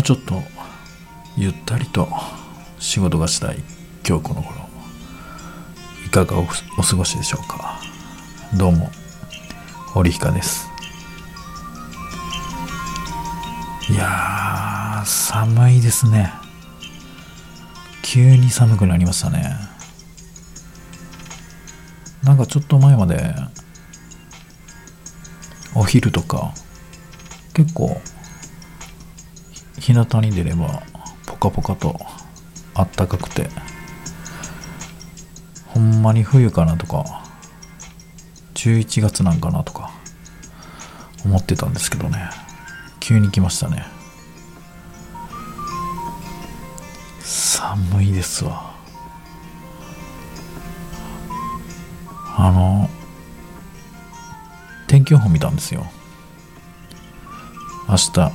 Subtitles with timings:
[0.00, 0.42] うちょっと
[1.36, 2.08] ゆったりと
[2.78, 3.62] 仕事がしたい
[4.06, 4.68] 今日この頃
[6.06, 6.46] いかがお
[6.82, 7.78] 過ごしでしょうか。
[8.56, 8.90] どうも
[9.94, 10.68] 織彦です。
[13.88, 16.32] いや寒いですね。
[18.02, 19.54] 急に寒くなりましたね。
[22.24, 23.34] なんかちょっと前まで
[25.76, 26.52] お昼とか
[27.54, 28.00] 結構
[29.80, 30.82] 日向に出れば
[31.26, 31.98] ポカポカと
[32.74, 33.48] あったかくて
[35.66, 37.24] ほんまに冬かなとか
[38.54, 39.90] 11月なんかなとか
[41.24, 42.30] 思ってたんですけどね。
[43.00, 43.84] 急に来ましたね。
[47.20, 48.74] 寒いですわ。
[52.36, 52.88] あの
[54.86, 55.86] 天気予報見たんですよ。
[57.88, 58.32] 明日、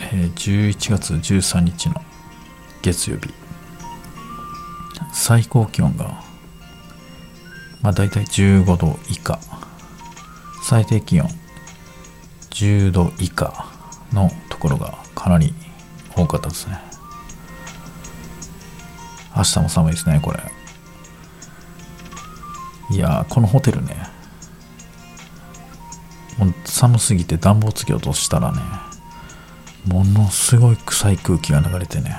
[0.00, 1.94] えー、11月13日の
[2.82, 3.32] 月曜日。
[5.12, 6.22] 最高気温が
[7.82, 9.38] まあ大体15度以下。
[10.62, 11.28] 最低気温
[12.50, 13.66] 10度以下
[14.12, 15.54] のところがかなり
[16.16, 16.78] 多かったですね。
[19.36, 20.40] 明日も寒いですねこれ。
[22.90, 23.96] いやこのホテルね
[26.38, 28.60] もう寒すぎて暖房つけようとしたらね
[29.86, 32.10] ものすごい臭い空気が流れてね、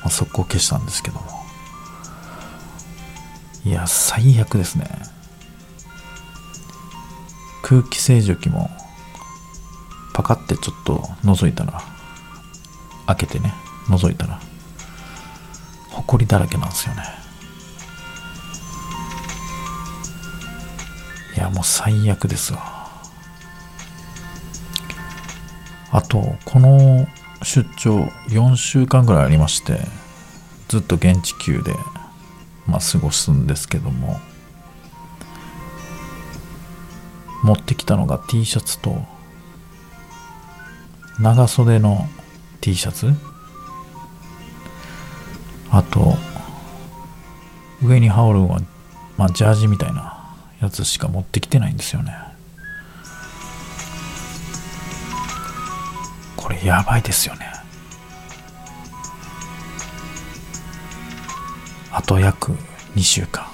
[0.00, 1.26] まあ、速攻消したんですけども。
[3.64, 4.88] いや最悪ですね。
[7.62, 8.70] 空気清浄機も
[10.14, 11.82] パカってちょっと覗いたら
[13.06, 13.52] 開けてね
[13.88, 14.40] 覗いたら
[15.90, 17.02] 埃だらけなんですよね。
[21.36, 22.77] いやもう最悪ですわ。
[25.90, 27.06] あとこの
[27.42, 29.78] 出張4週間ぐらいありまして
[30.68, 31.72] ずっと現地級で、
[32.66, 34.20] まあ、過ごすんですけども。
[37.42, 39.00] 持ってきたのが T シャツと
[41.20, 42.06] 長袖の
[42.60, 43.12] T シャツ。
[45.70, 46.16] あと
[47.82, 48.60] 上に羽織るのは、
[49.18, 52.14] まあ、ジャージみたいなやつしか持ってきてないんですよね。
[56.48, 57.46] これやばいですよね。
[61.92, 62.52] あと約
[62.94, 63.46] 2週間。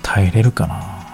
[0.00, 1.04] 耐えれるかな。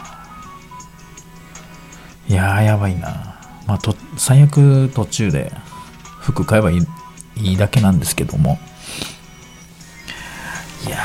[2.28, 3.40] いやーやばいな。
[3.66, 5.50] まあと最悪途中で
[6.20, 6.86] 服買えばいい
[7.36, 8.58] いいだけなんですけども。
[10.86, 10.98] いや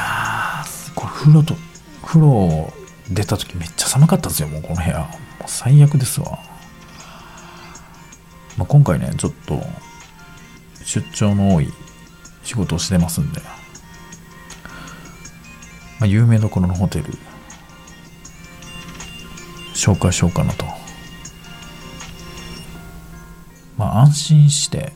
[0.65, 1.55] ーこれ風呂と
[2.03, 2.73] 風呂
[3.09, 4.99] 出た時めっちゃ寒かったですよもうこの部屋。
[4.99, 5.09] もう
[5.47, 6.37] 最悪ですわ、
[8.59, 9.61] まあ、今回ねちょっと
[10.83, 11.69] 出張の多い
[12.43, 13.47] 仕事をしてますんで、ま
[16.01, 17.05] あ、有名どころのホテル。
[19.73, 20.65] 紹介しようかなと。
[23.77, 24.91] まあ安心して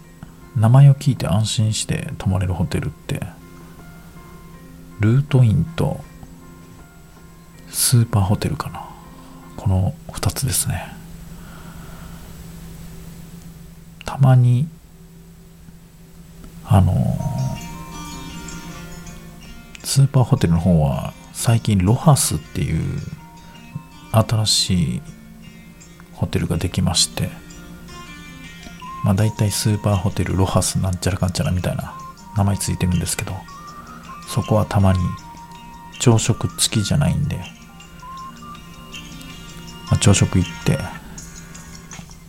[0.58, 3.22] 名前を聞いて安心して泊まれるホテルって
[5.00, 6.02] ルートインと
[7.70, 8.90] スーパーホテルかな。
[9.56, 11.03] この2つですね。
[14.14, 14.68] たまに
[16.68, 16.94] あの
[19.84, 22.84] スーパーホテルの方は最近ロハスっていう
[24.12, 25.02] 新しい
[26.14, 27.30] ホテルができまして
[29.04, 31.96] まあ大体スーパーホテルロハスなんちゃらかんちゃらみたいな
[32.38, 33.34] 名前ついてるんですけど
[34.28, 35.00] そこはたまに
[36.00, 37.44] 朝食付きじゃないんで、ま
[39.94, 40.78] あ、朝食行って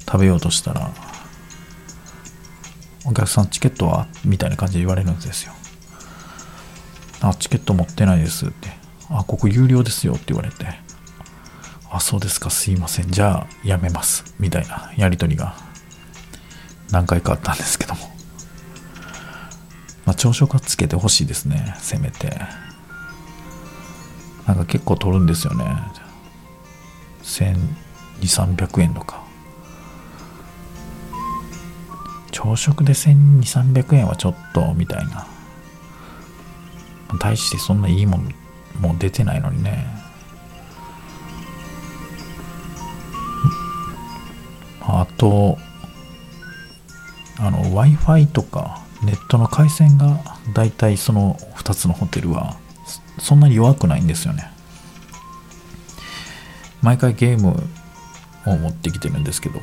[0.07, 0.91] 食べようとしたら
[3.07, 5.53] お客さんチケットはみたいな感じで言われるんですよ。
[7.21, 8.71] あチケット持ってないですって。
[9.11, 10.67] あここ有料ですよって言われて。
[11.91, 13.11] あそうですかすいません。
[13.11, 15.55] じゃあやめますみたいなやり取りが
[16.91, 18.01] 何回かあったんですけども、
[20.05, 22.41] まあ、朝食はつけてほしいですねせめて。
[24.47, 25.65] なんか結構取るんですよね。
[27.23, 29.24] 1200300円とか。
[32.45, 35.27] 朝食で1200300円はちょっとみたいな。
[37.19, 38.35] 大してそんないいもん
[38.81, 39.87] もう出てないのにね。
[44.83, 45.57] あと
[47.39, 50.21] あの w i f i とかネットの回線が
[50.53, 52.57] だいたいその2つのホテルは
[53.19, 54.51] そんなに弱くないんですよね。
[56.83, 57.57] 毎回ゲーム
[58.45, 59.59] を持ってきてるんですけど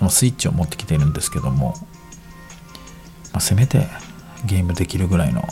[0.00, 1.74] もスイッチを持ってきてるんですけども
[3.32, 3.86] あ、せめて
[4.44, 5.42] ゲームできるぐらいの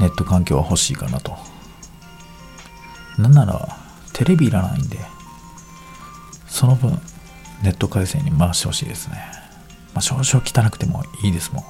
[0.00, 1.36] ネット環境は欲しいかなと。
[3.18, 3.76] なんなら
[4.12, 4.98] テレビいらないんで、
[6.46, 7.00] その分
[7.62, 9.16] ネット回線に回してほしいですね。
[9.94, 11.64] まあ、少々汚くてもいいですもん。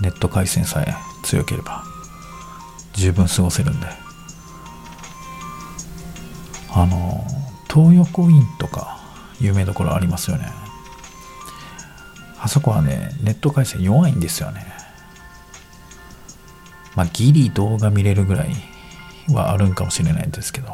[0.00, 1.84] ネット回線さえ強ければ
[2.94, 3.86] 十分過ごせるんで。
[6.76, 7.24] あの、
[7.72, 8.98] 東横インとか
[9.40, 10.48] 有名どころありますよね。
[12.44, 14.66] あそこはね、ネット回線弱いんですよね。
[16.94, 18.54] まあ、ギリ動画見れるぐらい
[19.30, 20.68] はあるんかもしれないんですけど、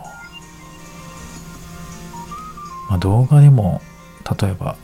[2.88, 3.80] まあ、動画でも、
[4.40, 4.76] 例えば、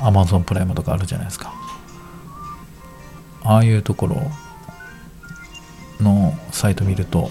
[0.00, 1.54] Amazon プライムとかあるじゃないですか。
[3.44, 4.16] ああいうところ
[6.00, 7.30] のサイト見ると、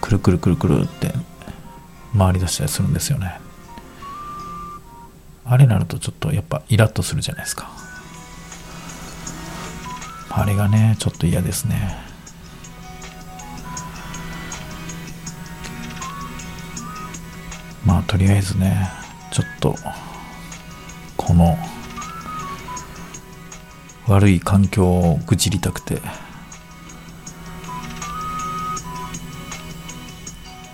[0.00, 1.12] くるくるくるくるって
[2.16, 3.40] 回り出したりするんですよね。
[5.52, 7.70] あれなるとちょっとやっぱイラッとするじゃないですか。
[10.30, 11.94] あれがね、ちょっと嫌ですね。
[17.84, 18.88] まあとりあえずね、
[19.30, 19.76] ちょっと、
[21.18, 21.58] この、
[24.06, 26.00] 悪い環境を愚痴りたくて、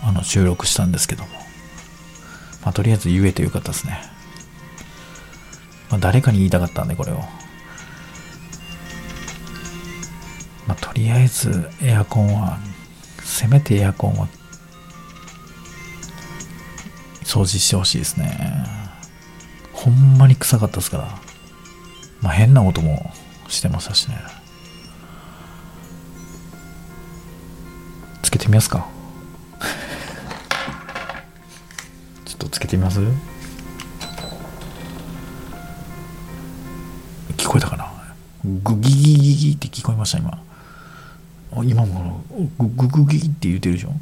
[0.04, 1.31] あの、収録したんですけども、
[2.62, 4.18] まあとりあえず言えてよかったですね。
[5.90, 7.17] まあ、誰かに言いたかったんで、これを。
[10.67, 12.58] まあ、とりあえずエアコンは、
[13.23, 14.29] せめてエアコンは
[17.25, 18.67] 掃除してほしいですね。
[19.73, 21.19] ほんまに臭かったですから。
[22.20, 23.12] まあ、変な音も
[23.49, 24.19] してましたしね。
[28.23, 28.87] つけてみますか
[32.26, 33.00] ちょっとつけてみます？
[38.62, 40.42] グギギギギって聞こえました今。
[41.64, 42.22] 今も
[42.58, 43.92] グググギって言うてるでしょ？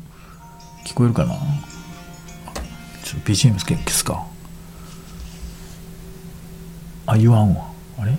[0.85, 1.35] 聞こえるかな？
[3.05, 4.27] ちょっと BGM 消すか。
[7.07, 7.71] あ言わんわ。
[7.99, 8.17] あれ？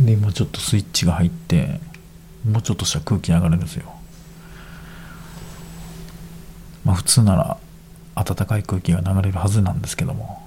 [0.00, 1.80] で今ちょっとスイッチが入って
[2.44, 3.92] もうちょっとした空気流れるんですよ。
[6.84, 7.56] まあ普通なら
[8.14, 10.39] 暖かい空気が流れるはずなんですけども。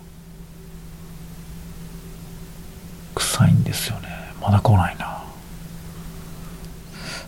[3.49, 4.09] いんですよね。
[4.41, 5.23] まだ来ないな。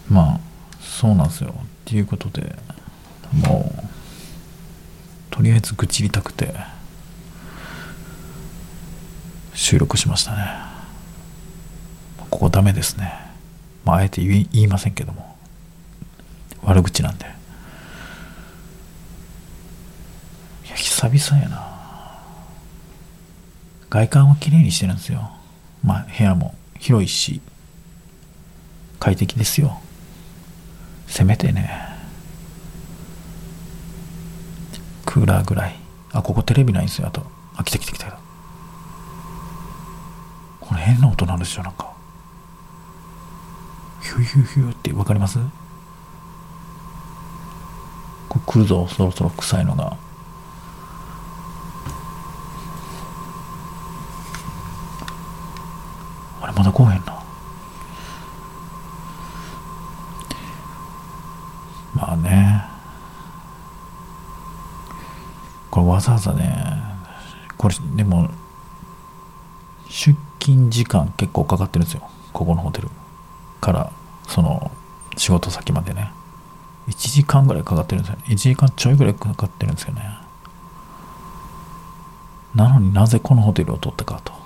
[0.09, 0.39] まあ
[0.81, 1.53] そうなんですよ。
[1.57, 2.55] っていうことで
[3.31, 3.83] もう
[5.31, 6.53] とりあえず愚痴りたくて
[9.53, 10.45] 収録しましたね。
[12.29, 13.13] ここダメですね。
[13.83, 15.35] まああえて言いませんけども。
[16.63, 17.25] 悪口なんで。
[20.65, 21.75] いや久々やな。
[23.89, 25.31] 外観は綺麗にしてるんですよ。
[25.85, 27.39] まあ部屋も広いし
[28.99, 29.79] 快適ですよ。
[31.07, 31.69] せめてね
[35.05, 35.75] クーラーぐらい。
[36.11, 37.21] あここテレビないんですよあと。
[37.55, 38.19] あ来た来た来た。
[40.59, 41.93] これ変な音なんですよなんか。
[44.01, 45.39] ヒューヒューヒューって分かります？
[48.29, 49.97] これ来るぞそろそろ臭いのがあれ
[56.55, 57.23] まだ来へんな。
[61.93, 62.65] まあね。
[65.69, 66.55] これわざわざね
[67.57, 68.29] これでも
[69.89, 72.09] 出勤時間結構かかってるんですよ。
[72.31, 72.89] ここのホテル。
[73.59, 73.91] から
[74.27, 74.71] その
[75.17, 76.11] 仕事先までね。
[76.87, 78.17] 1時間ぐらいかかってるんですよ。
[78.17, 80.17] ね1時間ちょいぐらいかかってるんですよね。
[82.53, 84.44] なのになぜこのホテルを取ったかと。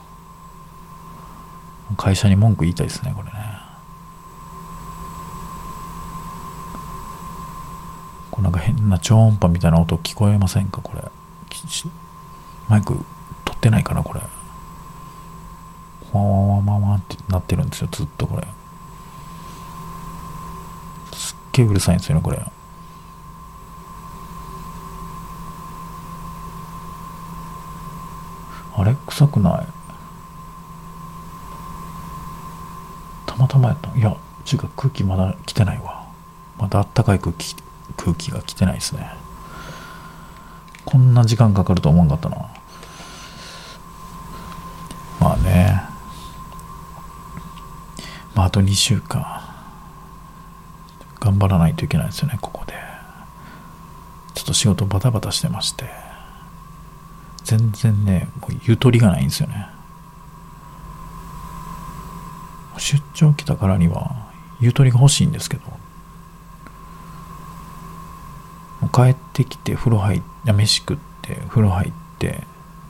[1.98, 3.60] 会社に文句言いたいですねこれね。
[8.31, 10.81] こうなんか変な超音波みたいな音聞こえませんか？
[10.81, 11.03] これ。
[12.67, 12.93] マイク
[13.43, 14.22] 取ってないかなこれ。
[16.13, 18.48] ワンワンワンワンってなってるんですよずっとこれ。
[21.12, 22.39] すっげえうるさいんですよねこれ。
[28.75, 28.96] あれ？
[29.08, 29.67] 臭くない
[33.25, 33.98] たまたまやった。
[33.98, 34.15] いや
[34.51, 36.08] 違うか空気まだ来てないわ。
[36.60, 37.56] まだあったかい空気
[37.98, 39.10] 空気が来てないですね。
[40.86, 42.38] こんな時間かかると思わんかったな。
[45.20, 45.82] まあね。
[48.36, 49.25] まああと2週間。
[51.20, 52.74] 頑張らないといけないですよねここで。
[54.36, 55.89] ちょっと仕事バタバタしてまして。
[57.44, 59.78] 全然ねもうゆとりがないんですよね。
[62.89, 64.15] 出張来たからには
[64.60, 65.63] ゆとりが欲しいんですけど。
[68.91, 72.43] 帰ってきて風呂入って飯食って風呂入って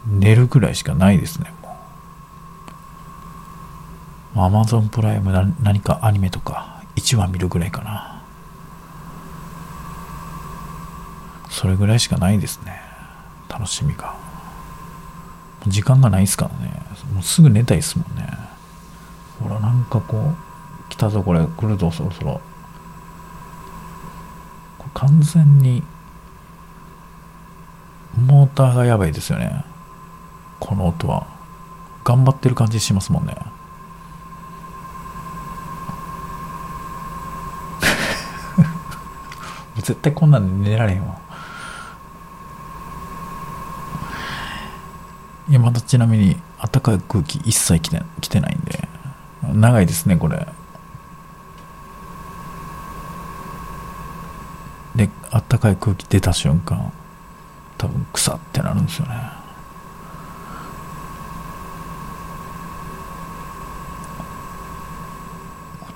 [0.07, 1.77] 寝るぐらいしかないですねも
[4.35, 4.39] う。
[4.45, 8.23] アマゾンプライムな何かアニメとか1話見るぐらいかな。
[11.49, 12.79] それぐらいしかないですね
[13.49, 14.15] 楽しみが。
[15.67, 16.81] 時間がないですからね。
[17.13, 18.48] もうすぐ寝たいですもんね。
[19.41, 21.45] ほらなんかこう来たぞこれ。
[21.45, 22.41] 来るぞそろそろ。
[24.93, 25.83] 完全に
[28.17, 29.63] モーターがやばいですよね。
[30.59, 31.27] この音は。
[32.03, 33.35] 頑張ってる感じしますもんね。
[39.75, 41.19] 絶対こんなんで寝られへんわ。
[45.47, 48.88] いやまだちなみに暖かい空気一切来て来てないんで。
[49.53, 50.47] 長いですねこれ。
[54.95, 56.91] であったかい空気出た瞬間
[57.77, 59.31] 多分草ってなるんですよね。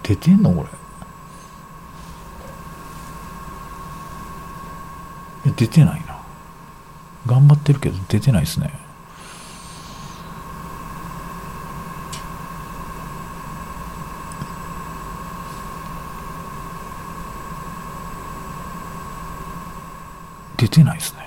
[0.04, 0.68] 出てんのこ
[5.46, 5.52] れ？
[5.52, 6.18] 出てないな。
[7.26, 8.83] 頑張ってるけど出てないですね。
[20.64, 21.20] 出てないですね。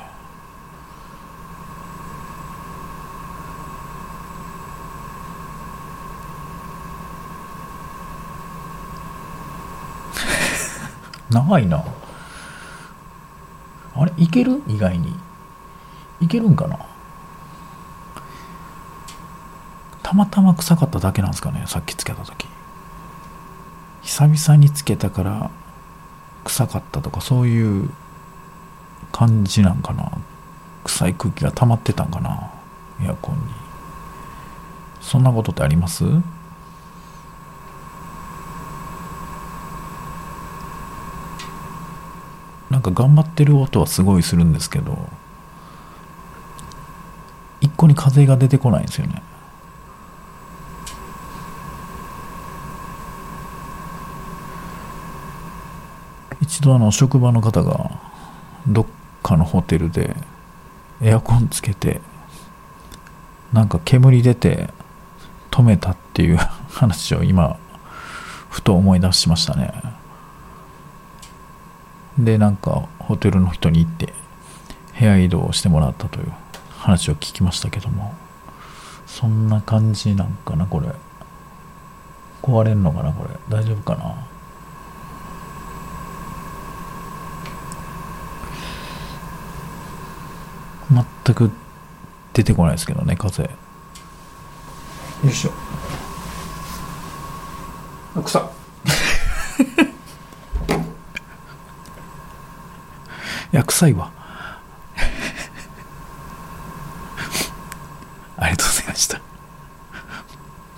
[11.30, 11.84] 長いな。
[13.94, 14.62] あれいける？
[14.66, 15.14] 意外に。
[16.20, 16.78] いけるんかな？
[20.02, 22.46] たまたま臭かっただけなんですかねさっきつけた時。
[24.00, 25.50] 久々につけたから
[26.44, 27.90] 臭かったとかそういう
[29.12, 30.10] 感じなんかな。
[30.84, 32.50] 臭い空気が溜まってたんかな。
[33.02, 33.42] エアコンに。
[35.00, 36.04] そんなことってあります？
[42.68, 44.98] なんか頑張ってる音はすごいするんですけど
[47.60, 49.22] 一個に風が出てこないんですよね。
[56.42, 57.90] 一度あの職場の方が
[58.68, 58.86] どっ
[59.26, 60.14] かのホテルで
[61.02, 62.00] エアコンつけて
[63.52, 64.70] なんか煙出て
[65.50, 66.36] 止めたっていう
[66.70, 67.56] 話を今
[68.48, 69.72] ふと思い出しましたね。
[72.16, 74.14] でなんかホテルの人に行って
[74.98, 76.32] 部屋移動してもらったという
[76.78, 78.14] 話を聞きましたけども。
[79.06, 80.88] そんな感じなんかなこれ。
[82.42, 83.30] 壊れんのかなこれ。
[83.48, 84.14] 大丈夫かな？
[90.90, 91.50] 全く
[92.32, 93.42] 出てこないですけどね風。
[93.42, 93.50] よ
[95.24, 95.52] いしょ。
[98.16, 98.42] あ臭っ
[103.52, 104.10] いや臭いわ。
[108.36, 109.20] ありがとうございました。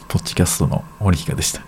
[0.08, 1.60] ポッドキャストの森ひかでした